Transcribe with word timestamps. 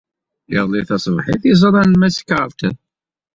Iḍelli 0.57 0.81
taṣebḥit 0.87 1.41
ay 1.45 1.55
ẓran 1.61 1.91
Mass 1.99 2.17
Carter. 2.29 2.73